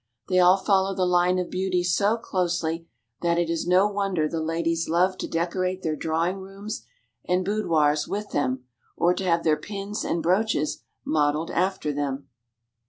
They 0.29 0.39
all 0.39 0.57
follow 0.57 0.95
the 0.95 1.05
line 1.05 1.35
cf 1.35 1.51
beauty 1.51 1.83
so 1.83 2.17
closely 2.17 2.87
that 3.21 3.37
it 3.37 3.51
is 3.51 3.67
no 3.67 3.87
wonder 3.87 4.27
the 4.27 4.41
ladies 4.41 4.89
love 4.89 5.15
to 5.19 5.27
decorate 5.27 5.83
their 5.83 5.95
drawing 5.95 6.37
rooms 6.39 6.87
and 7.25 7.45
boudoirs 7.45 8.07
with 8.07 8.31
them, 8.31 8.63
or 8.97 9.13
to 9.13 9.23
have 9.23 9.43
their 9.43 9.57
pins 9.57 10.03
and 10.03 10.23
brooches 10.23 10.81
modelled 11.05 11.51
after 11.51 11.93
them. 11.93 12.29